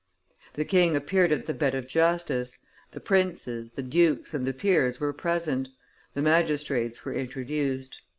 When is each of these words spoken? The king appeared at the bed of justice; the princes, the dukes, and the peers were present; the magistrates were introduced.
The 0.55 0.65
king 0.65 0.95
appeared 0.95 1.31
at 1.31 1.45
the 1.45 1.53
bed 1.53 1.75
of 1.75 1.85
justice; 1.85 2.57
the 2.89 2.99
princes, 2.99 3.73
the 3.73 3.83
dukes, 3.83 4.33
and 4.33 4.47
the 4.47 4.51
peers 4.53 4.99
were 4.99 5.13
present; 5.13 5.69
the 6.15 6.23
magistrates 6.23 7.05
were 7.05 7.13
introduced. 7.13 8.01